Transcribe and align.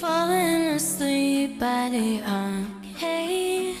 Falling 0.00 0.76
asleep 0.76 1.58
by 1.60 1.90
the 1.90 2.22
arcade. 2.22 3.76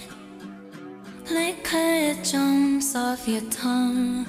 Liquor 1.30 2.14
jumps 2.22 2.94
off 2.94 3.26
your 3.26 3.40
tongue. 3.50 4.26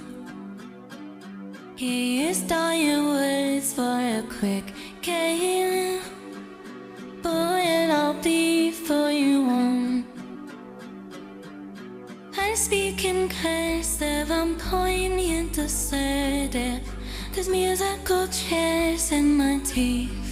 He 1.75 2.28
used 2.28 2.50
all 2.50 2.74
your 2.74 3.04
words 3.04 3.74
for 3.74 3.82
a 3.82 4.24
quick 4.39 4.74
gain. 5.02 6.00
But 7.21 7.60
it 7.60 7.92
all 7.92 8.14
before 8.14 9.12
you 9.12 9.44
won. 9.44 10.05
I 12.38 12.54
speak 12.54 13.04
in 13.04 13.28
cursive, 13.28 14.32
I'm 14.32 14.56
poignant, 14.57 15.57
assertive. 15.57 16.87
There's 17.34 17.50
musical 17.50 18.28
chairs 18.28 19.12
in 19.12 19.36
my 19.36 19.60
teeth. 19.65 20.31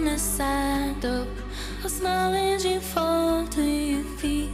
On 0.00 0.08
a 0.08 0.18
saddle. 0.18 1.26
I'll 1.82 1.88
smile 1.88 2.34
as 2.34 2.64
you 2.64 2.80
fall 2.80 3.46
to 3.48 3.62
your 3.62 4.04
feet. 4.18 4.50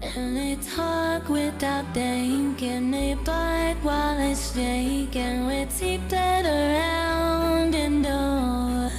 And 0.00 0.36
they 0.36 0.56
talk 0.76 1.28
without 1.28 1.84
thinking, 1.92 2.90
they 2.90 3.14
bite 3.14 3.76
while 3.82 4.18
it's 4.18 4.54
shaking. 4.54 5.68
Teeth 5.78 6.08
that 6.08 6.44
around 6.46 7.74
and 7.74 8.02
door. 8.02 8.90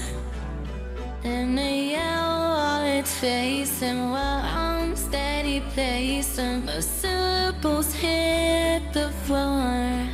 And 1.24 1.58
they 1.58 1.92
yell 1.92 2.40
while 2.56 2.86
it's 2.86 3.14
facing 3.16 4.12
while 4.12 4.46
I'm 4.46 4.96
steady 4.96 5.62
pacing. 5.76 6.66
My 6.66 6.80
syllables 6.80 7.94
hit 7.94 8.94
the 8.94 9.10
floor. 9.26 10.08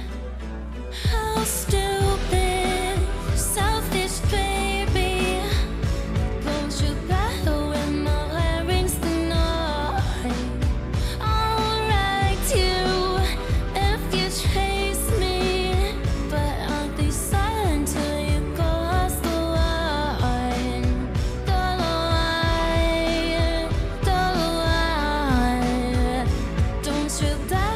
How 1.12 1.44
stupid, 1.44 1.87
Don't 27.20 27.52
you 27.52 27.67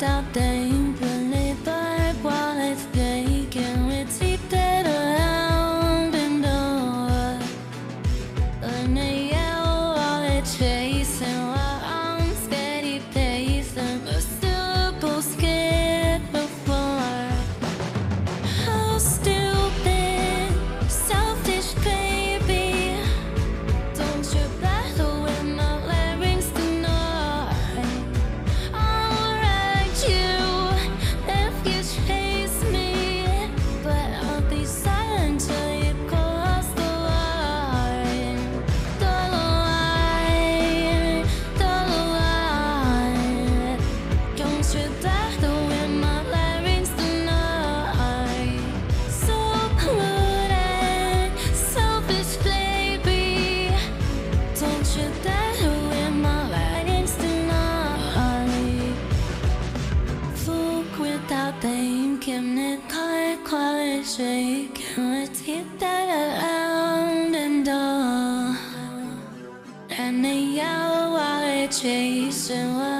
talk 0.00 0.32
without 0.32 0.79
thinking 62.30 62.58
it 62.58 62.88
can't 62.88 63.44
quite 63.44 64.02
shake 64.04 64.80
with 64.96 65.44
teeth 65.44 65.78
that 65.78 66.08
around 66.08 67.34
and 67.34 67.68
all. 67.68 68.56
And 69.90 70.24
they 70.24 70.40
yell 70.40 71.12
while 71.12 71.68
chasing 71.68 72.74
while 72.74 72.99